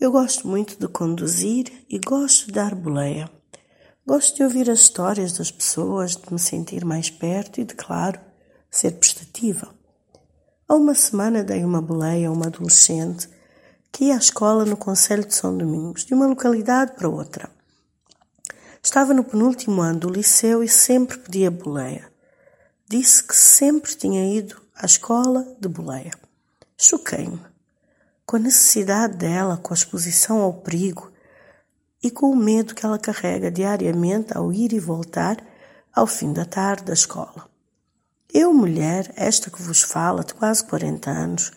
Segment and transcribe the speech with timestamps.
[0.00, 3.30] Eu gosto muito de conduzir e gosto de dar boleia.
[4.06, 8.18] Gosto de ouvir as histórias das pessoas, de me sentir mais perto e de, claro,
[8.70, 9.68] ser prestativa.
[10.66, 13.28] Há uma semana dei uma boleia a uma adolescente
[13.92, 17.50] que ia à escola no Conselho de São Domingos, de uma localidade para outra.
[18.82, 22.10] Estava no penúltimo ano do liceu e sempre pedia boleia.
[22.88, 26.12] Disse que sempre tinha ido à escola de boleia.
[26.78, 27.49] Choquei-me
[28.30, 31.10] com a necessidade dela, com a exposição ao perigo
[32.00, 35.36] e com o medo que ela carrega diariamente ao ir e voltar
[35.92, 37.50] ao fim da tarde da escola.
[38.32, 41.50] Eu, mulher, esta que vos fala, de quase 40 anos,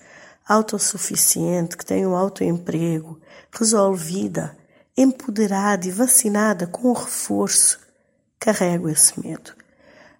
[0.47, 4.57] autossuficiente, que tem um autoemprego, resolvida,
[4.97, 7.79] empoderada e vacinada com o reforço,
[8.39, 9.53] carrego esse medo.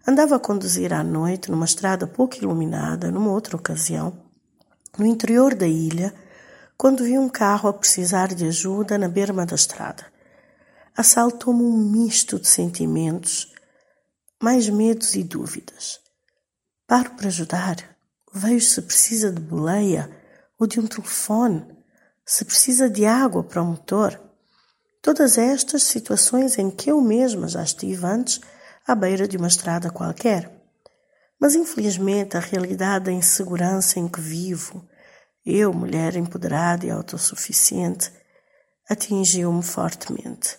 [0.08, 4.14] Andava a conduzir à noite numa estrada pouco iluminada, numa outra ocasião,
[4.96, 6.14] no interior da ilha,
[6.84, 10.06] quando vi um carro a precisar de ajuda na berma da estrada.
[10.94, 13.54] Assaltou-me um misto de sentimentos,
[14.44, 16.02] mais medos e dúvidas.
[16.86, 17.78] Paro para ajudar.
[18.34, 20.12] Vejo se precisa de boleia
[20.60, 21.66] ou de um telefone,
[22.26, 24.20] se precisa de água para o motor.
[25.02, 28.42] Todas estas situações em que eu mesma já estive antes
[28.86, 30.52] à beira de uma estrada qualquer.
[31.40, 34.86] Mas infelizmente a realidade da insegurança em que vivo,
[35.46, 38.12] eu, mulher empoderada e autossuficiente,
[38.90, 40.58] atingiu-me fortemente.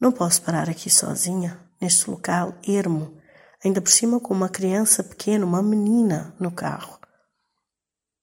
[0.00, 3.20] Não posso parar aqui sozinha, neste local ermo,
[3.64, 6.98] ainda por cima com uma criança pequena, uma menina no carro.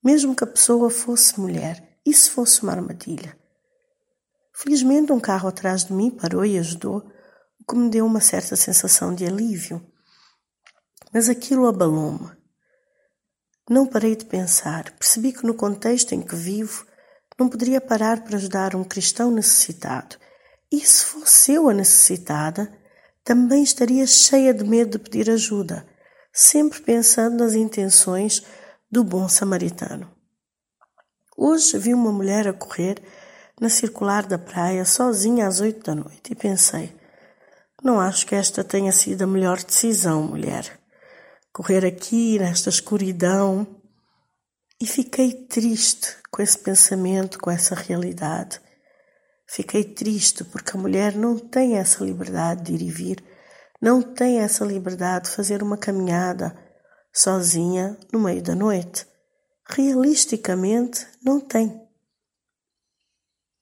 [0.04, 3.38] Mesmo que a pessoa fosse mulher, se fosse uma armadilha?
[4.54, 6.98] Felizmente, um carro atrás de mim parou e ajudou,
[7.60, 9.86] o que me deu uma certa sensação de alívio.
[11.14, 12.41] Mas aquilo abalou-me.
[13.70, 14.92] Não parei de pensar.
[14.92, 16.86] Percebi que no contexto em que vivo,
[17.40, 20.16] não poderia parar para ajudar um cristão necessitado.
[20.72, 22.72] E se fosse eu a necessitada,
[23.24, 25.86] também estaria cheia de medo de pedir ajuda,
[26.34, 28.44] sempre pensando nas intenções
[28.90, 30.10] do bom samaritano.
[31.38, 33.02] Hoje vi uma mulher a correr
[33.60, 36.96] na circular da praia sozinha às oito da noite e pensei:
[37.84, 40.81] não acho que esta tenha sido a melhor decisão, mulher
[41.54, 43.68] correr aqui nesta escuridão.
[44.80, 48.60] E fiquei triste com esse pensamento, com essa realidade.
[49.48, 53.24] Fiquei triste porque a mulher não tem essa liberdade de ir e vir,
[53.82, 56.58] não tem essa liberdade de fazer uma caminhada
[57.14, 59.06] sozinha no meio da noite.
[59.70, 61.82] Realisticamente, não tem.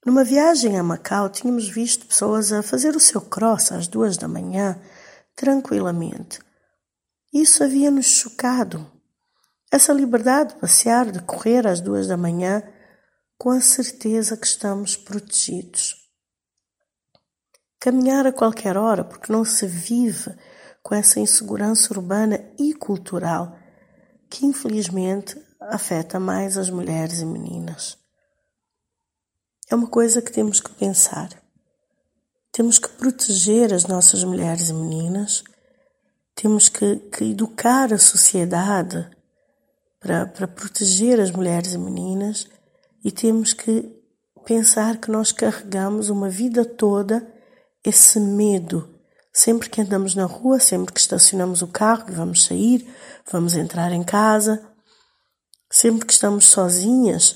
[0.06, 4.28] Numa viagem a Macau, tínhamos visto pessoas a fazer o seu cross às duas da
[4.28, 4.80] manhã,
[5.36, 6.40] tranquilamente.
[7.32, 8.92] Isso havia-nos chocado.
[9.72, 12.64] Essa liberdade de passear, de correr às duas da manhã,
[13.38, 15.96] com a certeza que estamos protegidos.
[17.80, 20.36] Caminhar a qualquer hora, porque não se vive
[20.82, 23.56] com essa insegurança urbana e cultural
[24.30, 27.98] que infelizmente afeta mais as mulheres e meninas.
[29.70, 31.30] É uma coisa que temos que pensar.
[32.52, 35.44] Temos que proteger as nossas mulheres e meninas
[36.40, 39.10] temos que, que educar a sociedade
[40.00, 42.48] para, proteger as mulheres e meninas
[43.04, 43.94] e temos que
[44.46, 47.28] pensar que nós carregamos uma vida toda
[47.84, 48.90] esse medo.
[49.34, 52.88] Sempre que andamos na rua, sempre que estacionamos o carro, vamos sair,
[53.30, 54.66] vamos entrar em casa,
[55.70, 57.36] sempre que estamos sozinhas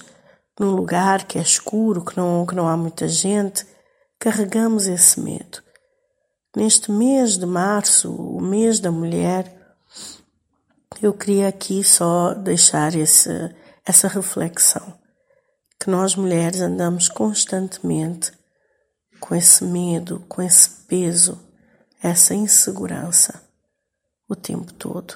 [0.58, 3.68] num lugar que é escuro, que não, que não há muita gente,
[4.18, 5.62] carregamos esse medo.
[6.56, 9.52] Neste mês de março, o mês da mulher,
[11.02, 13.30] eu queria aqui só deixar esse,
[13.86, 14.94] essa reflexão.
[15.80, 18.32] Que nós mulheres andamos constantemente
[19.20, 21.40] com esse medo, com esse peso,
[22.02, 23.42] essa insegurança
[24.30, 25.16] o tempo todo.